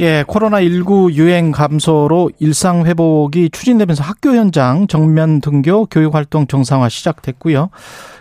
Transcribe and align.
예, 0.00 0.24
코로나19 0.24 1.12
유행 1.12 1.52
감소로 1.52 2.30
일상 2.38 2.86
회복이 2.86 3.50
추진되면서 3.50 4.02
학교 4.02 4.30
현장 4.30 4.86
정면 4.86 5.42
등교 5.42 5.86
교육 5.86 6.14
활동 6.14 6.46
정상화 6.46 6.88
시작됐고요. 6.88 7.68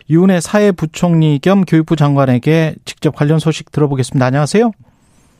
유은혜 0.09 0.41
사회부총리 0.41 1.39
겸 1.41 1.63
교육부 1.63 1.95
장관에게 1.95 2.75
직접 2.83 3.15
관련 3.15 3.39
소식 3.39 3.71
들어보겠습니다. 3.71 4.25
안녕하세요. 4.25 4.71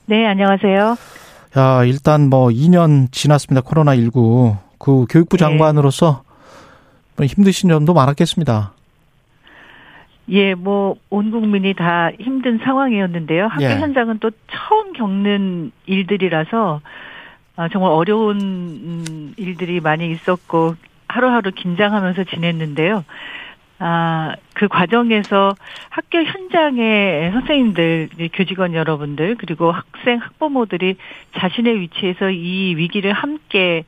네, 0.06 0.25
안녕하세요. 0.28 0.96
야, 1.57 1.83
일단 1.83 2.30
뭐 2.30 2.47
2년 2.47 3.11
지났습니다. 3.11 3.60
코로나19. 3.68 4.58
그 4.78 5.06
교육부 5.10 5.36
네. 5.36 5.44
장관으로서 5.44 6.24
네. 7.18 7.25
힘드신 7.25 7.68
점도 7.68 7.94
많았겠습니다. 7.94 8.71
예, 10.29 10.54
뭐, 10.54 10.96
온 11.10 11.32
국민이 11.32 11.74
다 11.74 12.11
힘든 12.19 12.60
상황이었는데요. 12.60 13.47
학교 13.47 13.65
예. 13.65 13.79
현장은 13.79 14.19
또 14.19 14.32
처음 14.52 14.93
겪는 14.93 15.71
일들이라서, 15.86 16.82
아, 17.55 17.69
정말 17.69 17.92
어려운 17.92 18.39
음, 18.39 19.33
일들이 19.38 19.79
많이 19.79 20.11
있었고, 20.11 20.75
하루하루 21.07 21.52
긴장하면서 21.52 22.25
지냈는데요. 22.25 23.04
아, 23.79 24.36
그 24.54 24.68
과정에서 24.68 25.55
학교 25.89 26.21
현장의 26.21 27.32
선생님들, 27.32 28.10
교직원 28.33 28.74
여러분들, 28.74 29.36
그리고 29.38 29.71
학생, 29.71 30.19
학부모들이 30.19 30.97
자신의 31.38 31.80
위치에서 31.80 32.30
이 32.30 32.75
위기를 32.75 33.13
함께 33.13 33.85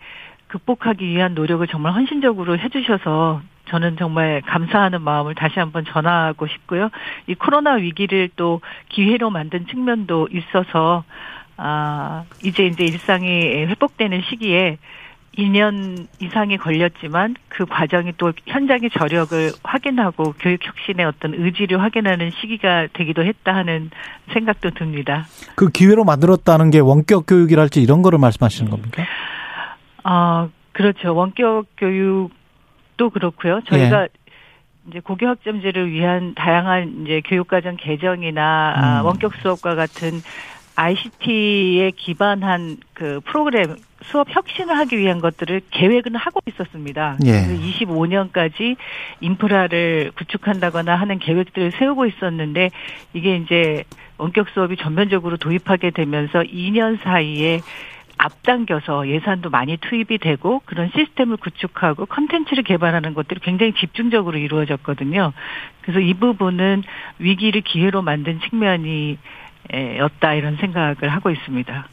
극복하기 0.48 1.06
위한 1.06 1.34
노력을 1.34 1.66
정말 1.68 1.94
헌신적으로 1.94 2.58
해주셔서 2.58 3.42
저는 3.70 3.98
정말 3.98 4.42
감사하는 4.42 5.02
마음을 5.02 5.36
다시 5.36 5.60
한번 5.60 5.86
전하고 5.86 6.48
싶고요. 6.48 6.90
이 7.28 7.36
코로나 7.36 7.74
위기를 7.74 8.30
또 8.36 8.62
기회로 8.90 9.30
만든 9.30 9.68
측면도 9.68 10.30
있어서 10.32 11.04
아 11.58 12.24
이제 12.44 12.66
이제 12.66 12.84
일상이 12.84 13.66
회복되는 13.66 14.22
시기에 14.30 14.78
2년 15.38 16.08
이상이 16.20 16.58
걸렸지만 16.58 17.36
그 17.48 17.66
과정이 17.66 18.12
또 18.18 18.34
현장의 18.48 18.90
저력을 18.98 19.52
확인하고 19.64 20.34
교육 20.40 20.66
혁신의 20.66 21.06
어떤 21.06 21.34
의지를 21.34 21.82
확인하는 21.82 22.32
시기가 22.32 22.88
되기도 22.94 23.24
했다 23.24 23.56
하는 23.56 23.92
생각도 24.34 24.72
듭니다. 24.72 25.26
그 25.56 25.70
기회로 25.70 26.04
만들었다는 26.04 26.70
게 26.70 26.80
원격 26.80 27.26
교육이랄지 27.28 27.82
이런 27.82 28.02
거를 28.02 28.20
말씀하시는 28.20 28.70
겁니까? 28.70 29.06
아, 30.04 30.50
그렇죠. 30.74 31.16
원격 31.16 31.68
교육 31.78 32.32
도 33.02 33.10
그렇고요. 33.10 33.62
저희가 33.66 34.04
예. 34.04 34.08
이제 34.88 35.00
고교 35.00 35.28
학점제를 35.28 35.92
위한 35.92 36.36
다양한 36.36 37.02
이제 37.04 37.22
교육과정 37.26 37.78
개정이나 37.78 38.74
아, 38.76 39.02
음. 39.02 39.06
원격 39.08 39.34
수업과 39.42 39.74
같은 39.74 40.22
ICT에 40.76 41.92
기반한 41.96 42.78
그 42.94 43.20
프로그램 43.26 43.76
수업 44.04 44.28
혁신을 44.30 44.78
하기 44.78 44.98
위한 44.98 45.20
것들을 45.20 45.62
계획은 45.72 46.16
하고 46.16 46.40
있었습니다. 46.48 47.18
예. 47.26 47.44
25년까지 47.48 48.78
인프라를 49.20 50.12
구축한다거나 50.16 50.96
하는 50.96 51.18
계획들을 51.18 51.72
세우고 51.72 52.06
있었는데 52.06 52.70
이게 53.14 53.36
이제 53.38 53.84
원격 54.18 54.50
수업이 54.50 54.78
전면적으로 54.78 55.38
도입하게 55.38 55.90
되면서 55.92 56.42
2년 56.42 57.02
사이에 57.02 57.62
앞당겨서 58.24 59.08
예산도 59.08 59.50
많이 59.50 59.78
투입이 59.78 60.20
되고 60.20 60.62
그런 60.66 60.92
시스템을 60.96 61.38
구축하고 61.38 62.06
컨텐츠를 62.06 62.64
개발하는 62.64 63.16
것들이 63.16 63.40
굉장히 63.42 63.74
집중적으로 63.74 64.38
이루어졌거든요. 64.38 65.34
그래서 65.82 66.00
이 66.00 66.14
부분은 66.14 66.84
위기를 67.18 67.62
기회로 67.62 68.04
만든 68.04 68.40
측면이 68.48 69.18
였다 69.98 70.34
이런 70.36 70.58
생각을 70.58 71.10
하고 71.10 71.32
있습니다. 71.32 71.88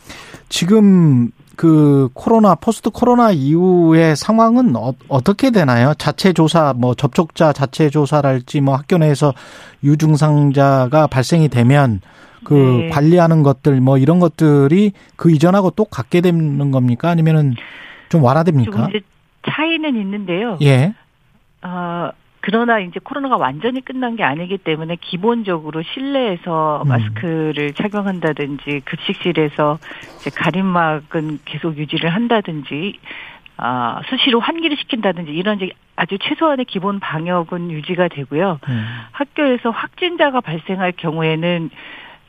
지금 0.48 1.30
그 1.56 2.08
코로나 2.14 2.54
포스트 2.54 2.91
코로나 2.91 3.30
이후의 3.32 4.14
상황은 4.14 4.74
어, 4.76 5.20
떻게 5.22 5.50
되나요? 5.50 5.92
자체 5.94 6.32
조사 6.32 6.72
뭐 6.76 6.94
접촉자 6.94 7.53
자체 7.53 7.91
조사랄지 7.91 8.60
뭐 8.60 8.76
학교 8.76 8.98
내에서 8.98 9.32
유증상자가 9.82 11.06
발생이 11.08 11.48
되면 11.48 12.00
그 12.48 12.54
네. 12.54 12.88
관리하는 12.88 13.42
것들 13.42 13.78
뭐 13.82 13.98
이런 13.98 14.20
것들이 14.20 14.92
그 15.16 15.31
이전하고 15.31 15.72
또 15.72 15.84
같게 15.84 16.22
되는 16.22 16.70
겁니까? 16.70 17.10
아니면은 17.10 17.54
좀 18.09 18.25
완화됩니까? 18.25 18.88
이제 18.88 19.00
차이는 19.47 19.97
있는데요. 19.97 20.56
예. 20.62 20.94
어, 21.60 22.10
그러나 22.41 22.78
이제 22.78 23.00
코로나가 23.04 23.36
완전히 23.36 23.82
끝난 23.82 24.16
게 24.16 24.22
아니기 24.22 24.56
때문에 24.56 24.97
기본적으로 24.98 25.82
실내에서 25.82 26.84
음. 26.86 26.88
마스크를 26.88 27.75
착용한다든지 27.75 28.80
급식실에서 28.86 29.78
이제 30.20 30.30
가림막은 30.30 31.41
계속 31.44 31.76
유지를 31.76 32.09
한다든지 32.09 32.98
아, 33.59 34.00
수시로 34.09 34.41
환기를 34.41 34.78
시킨다든지 34.78 35.32
이런 35.32 35.56
이제 35.56 35.72
아주 35.97 36.16
최소한의 36.19 36.65
기본 36.65 36.98
방역은 36.98 37.70
유지가 37.72 38.09
되고요. 38.09 38.60
음. 38.69 38.86
학교에서 39.12 39.69
확진자가 39.69 40.41
발생할 40.41 40.92
경우에는 40.92 41.69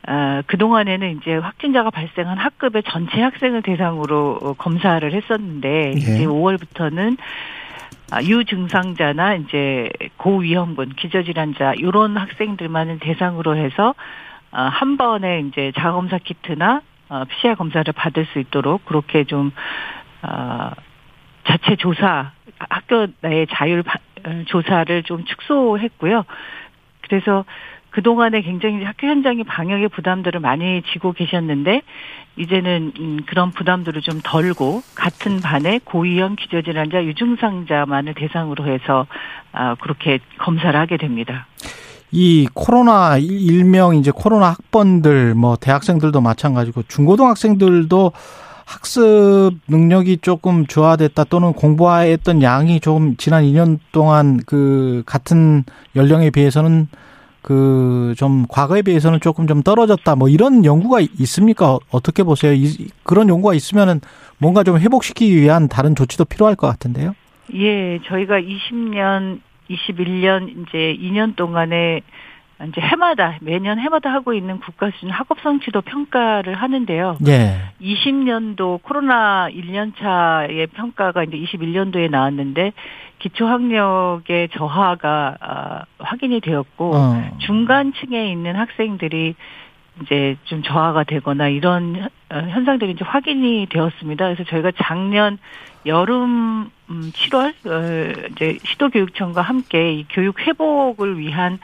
어, 0.08 0.42
그동안에는 0.48 1.18
이제 1.18 1.36
확진자가 1.36 1.90
발생한 1.90 2.38
학급의 2.38 2.84
전체 2.84 3.22
학생을 3.22 3.62
대상으로 3.62 4.40
어, 4.42 4.54
검사를 4.54 5.12
했었는데, 5.12 5.88
예. 5.88 5.92
이제 5.92 6.26
5월부터는 6.26 7.18
아, 8.12 8.24
유증상자나 8.24 9.36
이제 9.36 9.92
고위험군, 10.18 10.94
기저질환자, 10.96 11.76
요런 11.80 12.18
학생들만을 12.18 13.00
대상으로 13.00 13.56
해서, 13.56 13.94
어, 14.52 14.62
한 14.62 14.98
번에 14.98 15.42
이제 15.42 15.72
자검사 15.78 16.18
키트나, 16.18 16.82
어, 17.10 17.26
PCR 17.26 17.56
검사를 17.56 17.92
받을 17.94 18.26
수 18.28 18.40
있도록 18.40 18.86
그렇게 18.86 19.26
좀, 19.26 19.52
어, 20.24 20.72
자체 21.46 21.76
조사, 21.76 22.32
학교 22.58 23.08
내의 23.22 23.48
자율 23.52 23.84
어, 24.26 24.44
조사를 24.48 25.04
좀 25.04 25.26
축소했고요. 25.26 26.26
그래서 27.02 27.46
그동안에 27.92 28.42
굉장히 28.42 28.84
학교 28.84 29.08
현장이 29.08 29.44
방역의 29.44 29.90
부담들을 29.90 30.40
많이 30.40 30.82
지고 30.94 31.12
계셨는데 31.14 31.82
이제는 32.38 32.94
음, 33.00 33.20
그런 33.26 33.52
부담들을 33.52 34.02
좀 34.02 34.22
덜고 34.24 34.82
같은 34.96 35.40
반에 35.40 35.80
고위험 35.84 36.36
기저질환자 36.36 37.04
유증상자만을 37.04 38.14
대상으로 38.14 38.66
해서 38.68 39.08
아 39.52 39.76
그렇게 39.76 40.20
검사를 40.38 40.78
하게 40.80 40.98
됩니다. 40.98 41.48
이 42.12 42.48
코로나 42.54 43.18
일명 43.18 43.96
이제 43.96 44.12
코로나 44.14 44.50
학번들 44.50 45.36
뭐 45.36 45.56
대학생들도 45.58 46.22
마찬가지고 46.22 46.84
중고등학생들도 46.88 48.12
학습 48.66 49.52
능력이 49.68 50.20
조금 50.22 50.68
저하됐다 50.68 51.24
또는 51.26 51.54
공부했던 51.54 52.44
양이 52.44 52.80
조금 52.80 53.18
지난 53.18 53.44
2년 53.44 53.80
동안 53.92 54.40
그 54.46 55.02
같은 55.08 55.64
연령에 55.96 56.30
비해서는 56.30 56.88
그 57.42 58.00
좀 58.18 58.46
과거에 58.48 58.82
비해서는 58.82 59.20
조금 59.20 59.48
좀 59.48 59.62
떨어졌다 59.62 60.16
뭐 60.16 60.30
이런 60.30 60.66
연구가 60.66 61.00
있습니까? 61.20 61.78
어떻게 61.92 62.24
보세요? 62.24 62.54
이, 62.54 62.90
그런 63.04 63.30
연구가 63.30 63.54
있으면은 63.54 64.02
뭔가 64.38 64.64
좀 64.64 64.78
회복시키기 64.78 65.36
위한 65.36 65.68
다른 65.68 65.96
조치도 65.96 66.26
필요할 66.26 66.56
것 66.56 66.68
같은데요. 66.68 67.14
예, 67.54 68.00
저희가 68.06 68.40
20년, 68.42 69.40
21년 69.70 70.50
이제 70.50 70.98
2년 71.02 71.36
동안에 71.36 72.02
이제 72.68 72.82
해마다 72.82 73.38
매년 73.42 73.80
해마다 73.80 74.12
하고 74.12 74.34
있는 74.34 74.60
국가 74.60 74.92
수준 74.92 75.10
학업 75.10 75.40
성취도 75.42 75.82
평가를 75.82 76.56
하는데요. 76.56 77.18
예. 77.28 77.58
20년도 77.82 78.82
코로나 78.84 79.48
1년 79.50 79.96
차의 79.98 80.68
평가가 80.68 81.24
이제 81.24 81.38
21년도에 81.38 82.10
나왔는데 82.10 82.74
기초학력의 83.20 84.50
저하가 84.50 85.38
아, 85.40 85.84
확인이 86.00 86.42
되었고 86.42 86.96
어. 86.96 87.38
중간층에 87.40 88.30
있는 88.32 88.56
학생들이 88.56 89.36
이제 90.02 90.38
좀 90.46 90.64
저하가 90.64 91.04
되거나 91.04 91.50
이런 91.50 92.10
어, 92.30 92.36
현상들이 92.36 92.92
이제 92.92 93.04
확인이 93.04 93.68
되었습니다. 93.70 94.26
그래서 94.26 94.44
저희가 94.46 94.72
작년 94.78 95.38
여름 95.86 96.70
7월 96.90 97.54
음, 97.66 97.72
어, 97.72 98.28
이제 98.32 98.58
시도교육청과 98.64 99.42
함께 99.42 99.94
이 99.94 100.06
교육 100.10 100.40
회복을 100.40 101.20
위한 101.20 101.60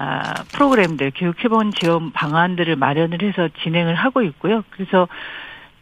아, 0.00 0.44
프로그램들, 0.52 1.10
교육 1.16 1.42
회원 1.42 1.72
지원 1.72 2.12
방안들을 2.12 2.76
마련을 2.76 3.20
해서 3.20 3.48
진행을 3.64 3.96
하고 3.96 4.22
있고요. 4.22 4.62
그래서 4.70 5.08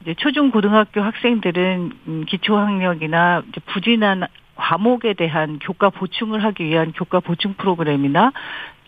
이제 0.00 0.14
초중 0.14 0.50
고등학교 0.50 1.02
학생들은 1.02 1.92
음, 2.08 2.24
기초 2.26 2.56
학력이나 2.56 3.42
이제 3.46 3.60
부진한 3.66 4.26
과목에 4.54 5.12
대한 5.12 5.58
교과 5.58 5.90
보충을 5.90 6.42
하기 6.44 6.64
위한 6.64 6.92
교과 6.92 7.20
보충 7.20 7.54
프로그램이나 7.58 8.32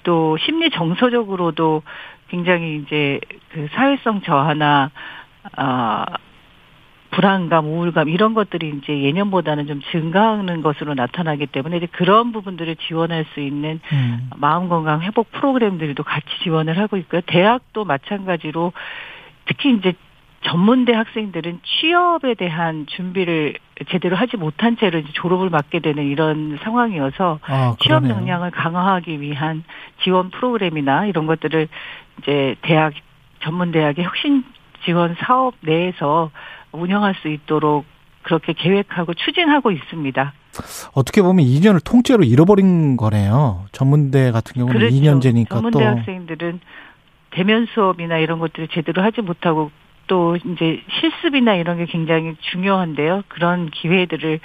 또 0.05 0.39
심리 0.39 0.71
정서적으로도 0.71 1.83
굉장히 2.29 2.77
이제 2.77 3.21
그 3.51 3.69
사회성 3.73 4.23
저하나 4.23 4.91
아 5.55 6.07
불안감, 7.19 7.67
우울감 7.67 8.09
이런 8.11 8.33
것들이 8.33 8.73
이제 8.81 9.03
예년보다는 9.03 9.67
좀 9.67 9.81
증가하는 9.91 10.63
것으로 10.63 10.95
나타나기 10.95 11.47
때문에 11.47 11.79
이제 11.79 11.87
그런 11.91 12.31
부분들을 12.31 12.77
지원할 12.77 13.27
수 13.35 13.41
있는 13.41 13.81
음. 13.93 14.31
마음 14.37 14.69
건강 14.69 15.03
회복 15.03 15.33
프로그램들도 15.33 16.01
같이 16.05 16.27
지원을 16.45 16.79
하고 16.79 16.97
있고요. 16.97 17.21
대학도 17.27 17.85
마찬가지로 17.85 18.73
특히 19.47 19.75
이제 19.75 19.95
전문대 20.45 20.93
학생들은 20.93 21.59
취업에 21.65 22.35
대한 22.35 22.87
준비를 22.87 23.55
제대로 23.89 24.15
하지 24.15 24.37
못한 24.37 24.77
채로 24.77 25.01
이제 25.01 25.11
졸업을 25.15 25.51
맞게 25.51 25.81
되는 25.81 26.07
이런 26.07 26.57
상황이어서 26.63 27.41
아, 27.43 27.75
취업. 27.81 28.09
역량을 28.09 28.53
강화하기 28.53 29.21
위한 29.21 29.65
지원 30.05 30.31
프로그램이나 30.31 31.07
이런 31.07 31.27
것들을 31.27 31.67
이제 32.21 32.55
대학 32.63 32.93
전문 33.41 33.73
대학의 33.73 34.05
혁신 34.05 34.45
지원 34.85 35.17
사업 35.19 35.55
내에서 35.63 36.31
운영할 36.73 37.15
수 37.23 37.29
있도록 37.29 37.85
그렇게 38.23 38.53
계획하고 38.53 39.15
추진하고 39.15 39.71
있습니다. 39.71 40.33
어떻게 40.95 41.23
보면 41.23 41.45
2년을 41.45 41.83
통째로 41.85 42.25
잃어버린 42.25 42.97
거네요. 42.97 43.67
전문대 43.73 44.31
같은 44.33 44.55
경우는 44.55 44.79
그렇죠. 44.79 44.97
2년제니까 44.97 45.49
전문대 45.49 45.79
또 45.79 45.85
학생들은 45.85 46.61
대면 47.31 47.67
수업이나 47.73 48.19
이런 48.19 48.39
것들을 48.39 48.69
제대로 48.69 49.03
하지 49.03 49.21
못하고 49.21 49.71
또 50.09 50.37
이제 50.37 50.83
실습이나 51.01 51.55
이런 51.55 51.77
게 51.77 51.87
굉장히 51.87 52.35
중요한데요. 52.51 53.23
그런 53.29 53.71
기회들을 53.71 54.41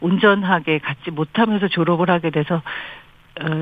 온전하게 0.00 0.78
갖지 0.78 1.10
못하면서 1.10 1.68
졸업을 1.68 2.08
하게 2.08 2.30
돼서 2.30 2.56
어, 2.56 2.60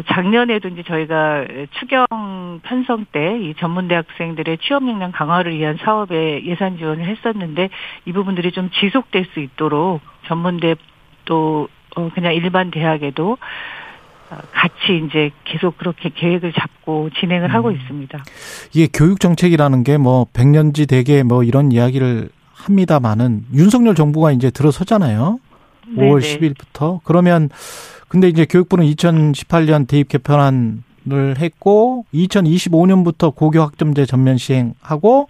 작년에도 0.08 0.68
이제 0.68 0.82
저희가 0.84 1.44
추경 1.78 2.06
편성 2.62 3.06
때 3.12 3.36
이 3.36 3.54
전문대 3.58 3.94
학생들의 3.94 4.58
취업 4.62 4.82
역량 4.88 5.12
강화를 5.12 5.56
위한 5.56 5.76
사업에 5.82 6.42
예산 6.44 6.78
지원을 6.78 7.04
했었는데 7.04 7.68
이 8.06 8.12
부분들이 8.12 8.52
좀 8.52 8.70
지속될 8.80 9.26
수 9.32 9.40
있도록 9.40 10.00
전문대 10.26 10.74
또 11.24 11.68
어, 11.96 12.10
그냥 12.14 12.34
일반 12.34 12.70
대학에도 12.70 13.36
어, 14.30 14.36
같이 14.52 15.02
이제 15.06 15.30
계속 15.44 15.76
그렇게 15.78 16.08
계획을 16.14 16.52
잡고 16.52 17.10
진행을 17.20 17.52
하고 17.52 17.68
음. 17.68 17.74
있습니다. 17.76 18.24
이게 18.74 18.88
교육 18.92 19.20
정책이라는 19.20 19.84
게 19.84 19.96
뭐 19.98 20.26
백년지 20.32 20.86
대계 20.86 21.22
뭐 21.22 21.42
이런 21.42 21.72
이야기를 21.72 22.28
합니다마는 22.54 23.44
윤석열 23.54 23.94
정부가 23.94 24.32
이제 24.32 24.50
들어서잖아요. 24.50 25.38
5월 25.96 26.20
네네. 26.20 26.54
10일부터. 26.54 27.00
그러면 27.04 27.48
근데 28.08 28.28
이제 28.28 28.44
교육부는 28.44 28.84
2018년 28.86 29.88
대입 29.88 30.08
개편안을 30.08 31.38
했고 31.38 32.06
2025년부터 32.14 33.34
고교 33.34 33.60
학점제 33.60 34.06
전면 34.06 34.36
시행하고 34.36 35.28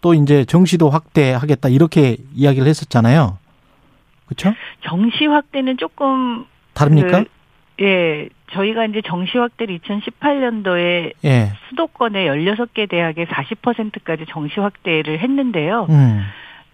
또 0.00 0.14
이제 0.14 0.44
정시도 0.44 0.90
확대하겠다 0.90 1.68
이렇게 1.68 2.16
이야기를 2.34 2.66
했었잖아요. 2.66 3.38
그렇죠? 4.26 4.54
정시 4.82 5.26
확대는 5.26 5.76
조금 5.78 6.44
다릅니까? 6.74 7.24
그, 7.76 7.84
예, 7.84 8.28
저희가 8.52 8.86
이제 8.86 9.02
정시 9.04 9.38
확대를 9.38 9.78
2018년도에 9.78 11.12
예. 11.24 11.52
수도권의 11.68 12.28
16개 12.28 12.88
대학의 12.88 13.26
40%까지 13.26 14.26
정시 14.28 14.60
확대를 14.60 15.18
했는데요. 15.20 15.86
음. 15.90 16.22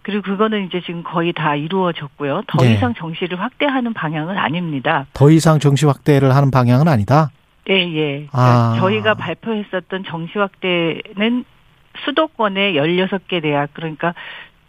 그리고 0.08 0.22
그거는 0.22 0.64
이제 0.64 0.81
지금 0.81 1.02
거의 1.02 1.34
다 1.34 1.55
이루어졌고요. 1.55 2.44
더 2.46 2.62
네. 2.62 2.72
이상 2.72 2.94
정시를 2.94 3.38
확대하는 3.38 3.93
방향은 3.93 4.38
아닙니다. 4.38 5.05
더 5.12 5.28
이상 5.28 5.58
정시 5.58 5.84
확대를 5.84 6.34
하는 6.34 6.50
방향은 6.50 6.88
아니다. 6.88 7.28
예, 7.69 7.75
예. 7.75 8.26
아. 8.32 8.72
그러니까 8.72 8.81
저희가 8.81 9.14
발표했었던 9.16 10.05
정시 10.05 10.38
확대는 10.38 11.44
수도권의 12.06 12.76
16개 12.76 13.43
대학 13.43 13.69
그러니까 13.75 14.14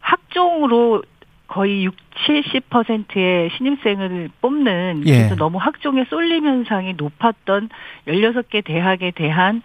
학종으로 0.02 1.04
거의 1.48 1.86
6, 1.86 1.96
70%의 2.28 3.50
신입생을 3.56 4.32
뽑는 4.42 5.04
예. 5.06 5.20
그래서 5.20 5.36
너무 5.36 5.58
학종의 5.58 6.08
쏠림 6.10 6.46
현상이 6.46 6.96
높았던 6.98 7.70
16개 8.10 8.62
대학에 8.66 9.12
대한 9.12 9.62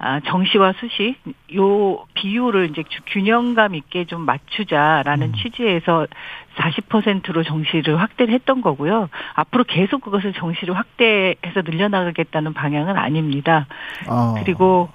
아, 0.00 0.20
정시와 0.20 0.74
수시 0.78 1.16
요 1.56 2.04
비율을 2.14 2.70
이제 2.70 2.84
주- 2.88 3.00
균형감 3.06 3.74
있게 3.74 4.04
좀 4.04 4.20
맞추자라는 4.22 5.28
음. 5.28 5.32
취지에서 5.32 6.06
40%로 6.56 7.42
정시를 7.42 8.00
확대를 8.00 8.32
했던 8.34 8.62
거고요. 8.62 9.08
앞으로 9.34 9.64
계속 9.64 10.00
그것을 10.02 10.32
정시를 10.34 10.76
확대해서 10.76 11.62
늘려나가겠다는 11.64 12.52
방향은 12.54 12.96
아닙니다. 12.96 13.66
어. 14.08 14.34
그리고 14.38 14.88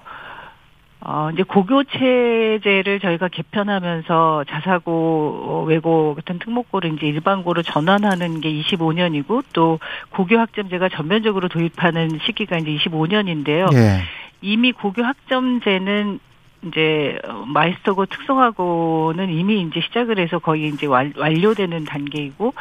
어 1.06 1.30
이제 1.34 1.44
고교 1.44 1.84
체제를 1.84 3.02
저희가 3.02 3.28
개편하면서 3.28 4.46
자사고 4.48 5.66
외고 5.68 6.16
같은 6.16 6.40
특목고를 6.40 6.94
이제 6.94 7.08
일반고로 7.08 7.62
전환하는 7.62 8.40
게 8.40 8.50
25년이고 8.50 9.44
또 9.52 9.80
고교 10.12 10.38
학점제가 10.38 10.88
전면적으로 10.90 11.50
도입하는 11.50 12.20
시기가 12.26 12.58
이제 12.58 12.72
25년인데요. 12.78 13.74
예. 13.74 14.04
이미 14.42 14.72
고교 14.72 15.04
학점제는 15.04 16.20
이제 16.68 17.20
어, 17.28 17.44
마이스터고 17.48 18.06
특성화고는 18.06 19.30
이미 19.30 19.62
이제 19.62 19.82
시작을 19.82 20.20
해서 20.20 20.40
거의 20.40 20.70
이제 20.70 20.86
완, 20.86 21.12
완료되는 21.18 21.84
단계이고 21.84 22.54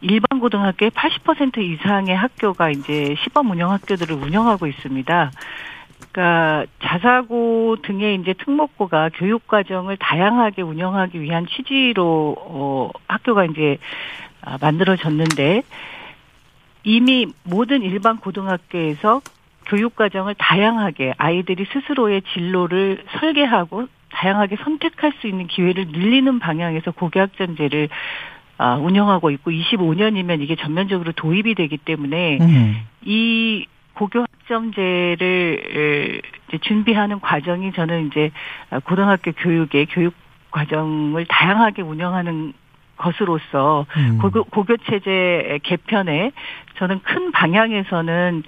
일반 0.00 0.40
고등학교의 0.40 0.90
80% 0.90 1.58
이상의 1.58 2.14
학교가 2.14 2.70
이제 2.70 3.16
시범 3.22 3.50
운영 3.50 3.72
학교들을 3.72 4.14
운영하고 4.14 4.66
있습니다. 4.66 5.30
그러니까 6.18 6.66
자사고 6.82 7.76
등의 7.82 8.16
이제 8.16 8.32
특목고가 8.32 9.10
교육 9.14 9.46
과정을 9.46 9.96
다양하게 9.98 10.62
운영하기 10.62 11.20
위한 11.20 11.46
취지로 11.46 12.34
어 12.36 12.90
학교가 13.06 13.44
이제 13.44 13.78
아, 14.42 14.58
만들어졌는데 14.60 15.62
이미 16.82 17.26
모든 17.44 17.82
일반 17.82 18.16
고등학교에서 18.16 19.20
교육 19.66 19.94
과정을 19.94 20.34
다양하게 20.34 21.14
아이들이 21.18 21.66
스스로의 21.72 22.22
진로를 22.32 23.04
설계하고 23.20 23.86
다양하게 24.10 24.56
선택할 24.56 25.12
수 25.20 25.28
있는 25.28 25.46
기회를 25.46 25.88
늘리는 25.92 26.40
방향에서 26.40 26.90
고교학점제를 26.90 27.90
아, 28.56 28.74
운영하고 28.74 29.30
있고 29.30 29.52
25년이면 29.52 30.40
이게 30.40 30.56
전면적으로 30.56 31.12
도입이 31.12 31.54
되기 31.54 31.76
때문에 31.76 32.38
음. 32.40 32.86
이 33.04 33.66
고교 33.94 34.24
학점제를 34.48 36.22
이제 36.48 36.58
준비하는 36.62 37.20
과정이 37.20 37.72
저는 37.72 38.06
이제 38.08 38.30
고등학교 38.84 39.32
교육의 39.32 39.86
교육 39.86 40.14
과정을 40.50 41.26
다양하게 41.26 41.82
운영하는 41.82 42.54
것으로서 42.96 43.86
음. 43.96 44.18
고교, 44.18 44.44
고교 44.44 44.78
체제 44.88 45.60
개편에 45.62 46.32
저는 46.78 47.00
큰 47.02 47.30
방향에서는 47.30 48.42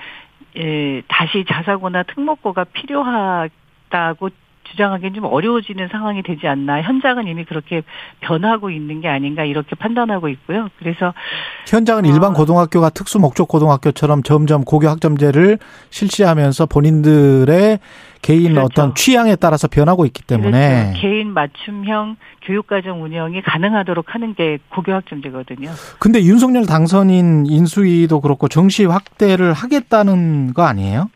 예, 0.56 1.02
다시 1.06 1.44
자사고나 1.46 2.02
특목고가 2.02 2.64
필요하다고 2.64 4.30
주장하기는 4.70 5.14
좀 5.14 5.24
어려워지는 5.24 5.88
상황이 5.88 6.22
되지 6.22 6.46
않나. 6.46 6.82
현장은 6.82 7.26
이미 7.26 7.44
그렇게 7.44 7.82
변하고 8.20 8.70
있는 8.70 9.00
게 9.00 9.08
아닌가 9.08 9.44
이렇게 9.44 9.74
판단하고 9.76 10.28
있고요. 10.28 10.68
그래서 10.78 11.12
현장은 11.66 12.04
어. 12.04 12.08
일반 12.08 12.32
고등학교가 12.32 12.90
특수 12.90 13.18
목적 13.18 13.48
고등학교처럼 13.48 14.22
점점 14.22 14.64
고교 14.64 14.88
학점제를 14.88 15.58
실시하면서 15.90 16.66
본인들의 16.66 17.78
개인 18.22 18.50
그렇죠. 18.50 18.60
어떤 18.64 18.94
취향에 18.94 19.36
따라서 19.36 19.66
변하고 19.66 20.04
있기 20.06 20.22
때문에 20.22 20.92
그렇죠. 20.92 21.00
개인 21.00 21.32
맞춤형 21.32 22.16
교육과정 22.42 23.02
운영이 23.02 23.42
가능하도록 23.42 24.14
하는 24.14 24.34
게 24.34 24.58
고교 24.70 24.92
학점제거든요. 24.92 25.70
근데 25.98 26.22
윤석열 26.22 26.66
당선인 26.66 27.46
인수위도 27.46 28.20
그렇고 28.20 28.48
정시 28.48 28.84
확대를 28.84 29.52
하겠다는 29.52 30.52
거 30.54 30.62
아니에요? 30.62 31.08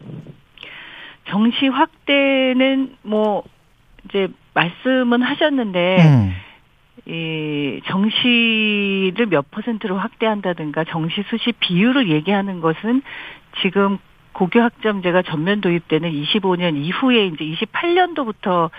정시 1.28 1.68
확대는 1.68 2.96
뭐 3.02 3.44
이제 4.04 4.28
말씀은 4.54 5.22
하셨는데 5.22 5.96
음. 6.02 6.34
이 7.06 7.80
정시를 7.86 9.26
몇 9.26 9.50
퍼센트로 9.50 9.96
확대한다든가 9.98 10.84
정시 10.84 11.22
수시 11.28 11.52
비율을 11.52 12.08
얘기하는 12.08 12.60
것은 12.60 13.02
지금 13.60 13.98
고교 14.32 14.60
학점제가 14.60 15.22
전면 15.22 15.60
도입되는 15.60 16.10
25년 16.10 16.76
이후에 16.76 17.26
이제 17.26 17.44
28년도부터 17.44 18.70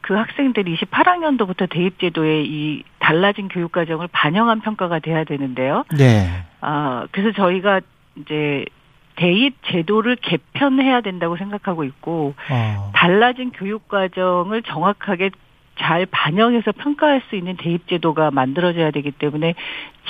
그 0.00 0.14
학생들이 0.14 0.76
28학년도부터 0.76 1.68
대입 1.70 1.98
제도에 1.98 2.42
이 2.44 2.82
달라진 2.98 3.48
교육 3.48 3.72
과정을 3.72 4.08
반영한 4.12 4.60
평가가 4.60 4.98
돼야 4.98 5.24
되는데요. 5.24 5.84
네. 5.96 6.28
아, 6.60 7.06
그래서 7.10 7.32
저희가 7.32 7.80
이제 8.16 8.66
대입 9.16 9.54
제도를 9.66 10.16
개편해야 10.16 11.00
된다고 11.00 11.36
생각하고 11.36 11.84
있고 11.84 12.34
어. 12.50 12.90
달라진 12.94 13.50
교육 13.52 13.88
과정을 13.88 14.62
정확하게 14.62 15.30
잘 15.76 16.06
반영해서 16.06 16.72
평가할 16.72 17.22
수 17.28 17.36
있는 17.36 17.56
대입 17.56 17.88
제도가 17.88 18.30
만들어져야 18.30 18.90
되기 18.90 19.10
때문에 19.10 19.54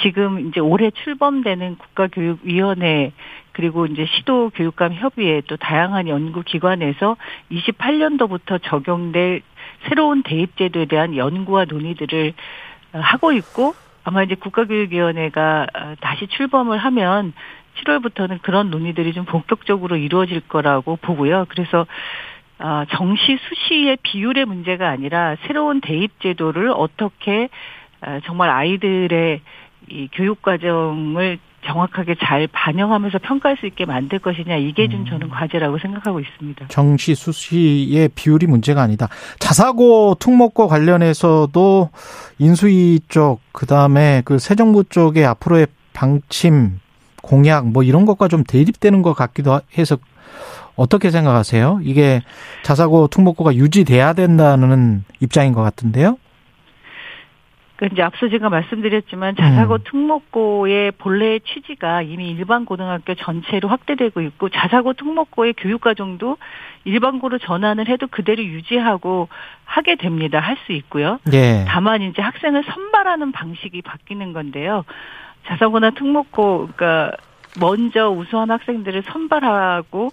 지금 0.02 0.48
이제 0.48 0.60
올해 0.60 0.90
출범되는 0.90 1.76
국가교육위원회 1.76 3.12
그리고 3.52 3.86
이제 3.86 4.04
시도 4.06 4.50
교육감 4.50 4.92
협의회 4.92 5.40
또 5.46 5.56
다양한 5.56 6.08
연구 6.08 6.42
기관에서 6.42 7.16
28년도부터 7.50 8.60
적용될 8.62 9.42
새로운 9.88 10.22
대입 10.22 10.56
제도에 10.56 10.86
대한 10.86 11.16
연구와 11.16 11.64
논의들을 11.66 12.34
하고 12.92 13.32
있고 13.32 13.74
아마 14.02 14.22
이제 14.22 14.34
국가교육위원회가 14.34 15.66
다시 16.00 16.26
출범을 16.26 16.76
하면 16.78 17.32
7월부터는 17.82 18.40
그런 18.42 18.70
논의들이 18.70 19.12
좀 19.12 19.24
본격적으로 19.24 19.96
이루어질 19.96 20.40
거라고 20.40 20.96
보고요. 20.96 21.46
그래서 21.48 21.86
아, 22.58 22.86
정시 22.90 23.38
수시의 23.48 23.98
비율의 24.02 24.44
문제가 24.44 24.88
아니라 24.88 25.36
새로운 25.46 25.80
대입 25.80 26.20
제도를 26.20 26.70
어떻게 26.70 27.48
아, 28.00 28.20
정말 28.24 28.50
아이들의 28.50 29.40
이 29.90 30.08
교육 30.12 30.40
과정을 30.40 31.38
정확하게 31.66 32.16
잘 32.22 32.46
반영하면서 32.46 33.18
평가할 33.18 33.56
수 33.56 33.66
있게 33.66 33.86
만들 33.86 34.18
것이냐 34.18 34.56
이게 34.56 34.88
좀 34.88 35.00
음. 35.00 35.06
저는 35.06 35.30
과제라고 35.30 35.78
생각하고 35.78 36.20
있습니다. 36.20 36.66
정시 36.68 37.14
수시의 37.14 38.10
비율이 38.14 38.46
문제가 38.46 38.82
아니다. 38.82 39.08
자사고 39.38 40.14
특목고 40.20 40.68
관련해서도 40.68 41.90
인수위 42.38 43.00
쪽 43.08 43.40
그다음에 43.52 44.22
그 44.24 44.38
새 44.38 44.54
정부 44.54 44.84
쪽의 44.84 45.24
앞으로의 45.24 45.66
방침 45.94 46.80
공약 47.24 47.66
뭐 47.68 47.82
이런 47.82 48.04
것과 48.04 48.28
좀 48.28 48.44
대립되는 48.44 49.02
것 49.02 49.14
같기도 49.14 49.60
해서 49.78 49.96
어떻게 50.76 51.10
생각하세요? 51.10 51.80
이게 51.82 52.20
자사고 52.62 53.08
특목고가 53.08 53.54
유지돼야 53.54 54.12
된다는 54.12 55.04
입장인 55.20 55.52
것 55.52 55.62
같은데요. 55.62 56.18
그 57.76 57.88
이제 57.92 58.02
앞서 58.02 58.28
제가 58.28 58.50
말씀드렸지만 58.50 59.34
자사고 59.34 59.74
음. 59.74 59.78
특목고의 59.84 60.92
본래의 60.92 61.40
취지가 61.40 62.02
이미 62.02 62.30
일반 62.30 62.64
고등학교 62.64 63.14
전체로 63.16 63.68
확대되고 63.68 64.20
있고 64.20 64.48
자사고 64.48 64.92
특목고의 64.92 65.54
교육 65.56 65.80
과정도 65.80 66.36
일반고로 66.84 67.38
전환을 67.38 67.88
해도 67.88 68.06
그대로 68.06 68.44
유지하고 68.44 69.28
하게 69.64 69.96
됩니다. 69.96 70.38
할 70.38 70.56
수 70.66 70.72
있고요. 70.72 71.18
예. 71.32 71.64
다만 71.66 72.00
이제 72.02 72.22
학생을 72.22 72.62
선발하는 72.64 73.32
방식이 73.32 73.82
바뀌는 73.82 74.32
건데요. 74.32 74.84
자사고나 75.46 75.90
특목고 75.90 76.68
그러니까 76.74 77.12
먼저 77.60 78.10
우수한 78.10 78.50
학생들을 78.50 79.02
선발하고 79.02 80.12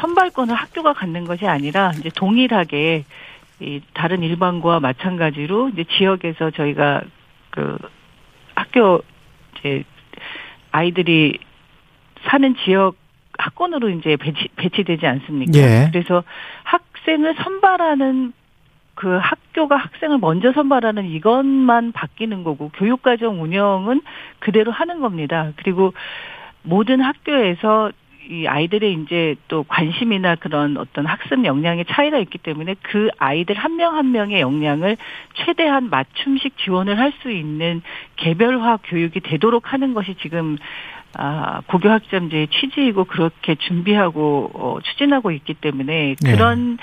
선발권을 0.00 0.54
학교가 0.54 0.92
갖는 0.92 1.24
것이 1.24 1.46
아니라 1.46 1.92
이제 1.98 2.10
동일하게 2.14 3.04
이 3.60 3.80
다른 3.94 4.22
일반고와 4.22 4.80
마찬가지로 4.80 5.70
이제 5.70 5.84
지역에서 5.84 6.50
저희가 6.50 7.02
그 7.50 7.78
학교 8.54 9.02
이제 9.58 9.84
아이들이 10.70 11.38
사는 12.28 12.54
지역 12.64 12.96
학권으로 13.38 13.90
이제 13.90 14.16
배치, 14.16 14.48
배치되지 14.56 15.06
않습니까? 15.06 15.58
예. 15.58 15.88
그래서 15.90 16.22
학생을 16.64 17.34
선발하는 17.36 18.32
그 18.96 19.18
학교가 19.18 19.76
학생을 19.76 20.18
먼저 20.18 20.52
선발하는 20.52 21.04
이것만 21.04 21.92
바뀌는 21.92 22.42
거고 22.42 22.70
교육과정 22.70 23.42
운영은 23.42 24.00
그대로 24.40 24.72
하는 24.72 25.00
겁니다. 25.00 25.52
그리고 25.56 25.92
모든 26.62 27.00
학교에서 27.00 27.92
이 28.28 28.46
아이들의 28.48 28.92
이제 28.94 29.36
또 29.46 29.62
관심이나 29.62 30.34
그런 30.34 30.76
어떤 30.78 31.06
학습 31.06 31.44
역량의 31.44 31.84
차이가 31.88 32.18
있기 32.18 32.38
때문에 32.38 32.74
그 32.82 33.08
아이들 33.18 33.54
한 33.54 33.76
명한 33.76 34.06
한 34.06 34.10
명의 34.10 34.40
역량을 34.40 34.96
최대한 35.34 35.90
맞춤식 35.90 36.58
지원을 36.58 36.98
할 36.98 37.12
수 37.22 37.30
있는 37.30 37.82
개별화 38.16 38.78
교육이 38.84 39.20
되도록 39.20 39.72
하는 39.72 39.94
것이 39.94 40.16
지금 40.20 40.58
아, 41.18 41.62
고교학점제의 41.66 42.48
취지이고 42.48 43.04
그렇게 43.04 43.54
준비하고 43.54 44.50
어, 44.54 44.78
추진하고 44.82 45.30
있기 45.30 45.54
때문에 45.54 46.16
네. 46.20 46.32
그런 46.32 46.76
네. 46.76 46.82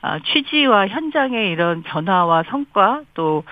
아, 0.00 0.18
취지와 0.20 0.88
현장의 0.88 1.50
이런 1.50 1.82
변화와 1.82 2.44
성과 2.44 3.02
또 3.14 3.44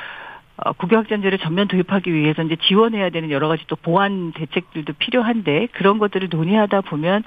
어, 0.57 0.73
국유학점제를 0.73 1.39
전면 1.39 1.69
도입하기 1.69 2.13
위해서 2.13 2.43
이제 2.43 2.57
지원해야 2.57 3.11
되는 3.11 3.31
여러 3.31 3.49
가지 3.49 3.65
또 3.67 3.77
보완 3.77 4.33
대책들도 4.33 4.95
필요한데 4.95 5.69
그런 5.73 5.99
것들을 5.99 6.29
논의하다 6.31 6.81
보면 6.83 7.25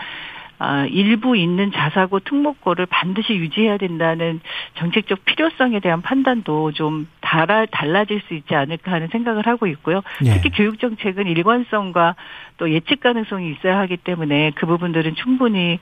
아, 0.61 0.85
일부 0.87 1.37
있는 1.37 1.71
자사고 1.71 2.19
특목고를 2.19 2.85
반드시 2.85 3.33
유지해야 3.33 3.77
된다는 3.77 4.41
정책적 4.75 5.23
필요성에 5.23 5.79
대한 5.79 6.01
판단도 6.01 6.73
좀 6.73 7.07
달아, 7.21 7.65
달라질 7.67 8.21
수 8.27 8.33
있지 8.33 8.55
않을까 8.55 8.91
하는 8.91 9.07
생각을 9.07 9.47
하고 9.47 9.67
있고요. 9.67 10.01
예. 10.25 10.33
특히 10.33 10.49
교육 10.49 10.79
정책은 10.79 11.27
일관성과 11.27 12.15
또 12.57 12.69
예측 12.71 12.99
가능성이 12.99 13.51
있어야 13.51 13.79
하기 13.79 13.97
때문에 13.97 14.51
그 14.55 14.65
부분들은 14.65 15.15
충분히 15.15 15.79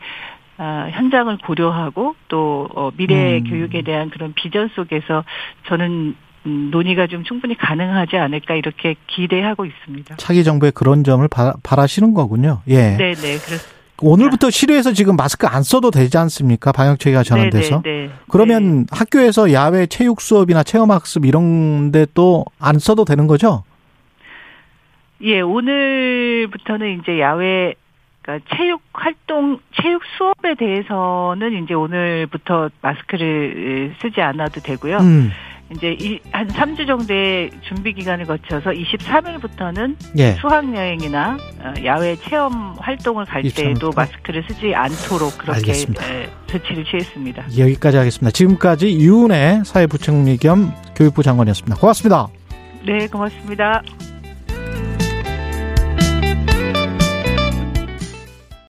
아, 0.58 0.90
현장을 0.92 1.38
고려하고 1.46 2.16
또 2.28 2.68
어, 2.76 2.92
미래 2.98 3.38
음. 3.40 3.44
교육에 3.44 3.82
대한 3.84 4.10
그런 4.10 4.34
비전 4.34 4.70
속에서 4.76 5.24
저는 5.68 6.16
음, 6.46 6.70
논의가 6.72 7.08
좀 7.08 7.24
충분히 7.24 7.56
가능하지 7.58 8.18
않을까 8.18 8.56
이렇게 8.56 8.96
기대하고 9.08 9.66
있습니다. 9.66 10.16
차기 10.18 10.44
정부의 10.44 10.72
그런 10.72 11.04
점을 11.04 11.28
바, 11.28 11.54
바라시는 11.64 12.14
거군요. 12.14 12.62
예. 12.68 12.96
네, 12.98 13.14
네, 13.14 13.38
그렇습니다. 13.38 13.78
오늘부터 14.00 14.52
실외에서 14.52 14.94
지금 14.94 15.16
마스크 15.16 15.48
안 15.48 15.64
써도 15.64 15.90
되지 15.90 16.18
않습니까? 16.20 16.72
방역 16.72 17.00
체계가 17.00 17.24
전환돼서. 17.24 17.82
네, 17.84 17.92
네, 17.92 18.08
네. 18.08 18.14
그러면 18.30 18.82
네. 18.82 18.86
학교에서 18.92 19.52
야외 19.54 19.88
체육 19.88 20.22
수업이나 20.22 20.62
체험 20.64 20.92
학습 20.92 21.26
이런 21.26 21.92
데 21.92 22.06
또 22.14 22.46
안 22.60 22.78
써도 22.80 23.06
되는 23.06 23.26
거죠? 23.26 23.64
예, 25.22 25.42
오늘부터는 25.42 27.00
이제 27.02 27.20
야외 27.20 27.74
그러니까 28.28 28.46
체육 28.58 28.82
활동, 28.92 29.60
체육 29.82 30.02
수업에 30.18 30.56
대해서는 30.56 31.64
이제 31.64 31.74
오늘부터 31.74 32.70
마스크를 32.82 33.96
쓰지 34.02 34.22
않아도 34.22 34.60
되고요. 34.60 34.98
음. 34.98 35.32
이제 35.72 35.98
한 36.32 36.48
3주 36.48 36.88
정도의 36.88 37.52
준비 37.68 37.94
기간을 37.94 38.26
거쳐서 38.26 38.72
23일부터는 38.72 39.96
예. 40.18 40.32
수학 40.40 40.74
여행이나 40.74 41.38
어, 41.60 41.74
야외 41.84 42.16
체험 42.16 42.74
활동을 42.80 43.26
갈 43.26 43.44
때에도 43.44 43.92
마스크를 43.94 44.46
쓰지 44.48 44.74
않도록 44.74 45.38
그렇게 45.38 45.58
알겠습니다. 45.58 46.04
조치를 46.48 46.86
취했습니다. 46.86 47.44
여기까지 47.58 47.98
하겠습니다. 47.98 48.32
지금까지 48.32 48.92
이은혜 48.92 49.62
사회부총리 49.66 50.38
겸 50.38 50.74
교육부 50.96 51.22
장관이었습니다. 51.22 51.76
고맙습니다. 51.76 52.28
네, 52.86 53.08
고맙습니다. 53.08 53.84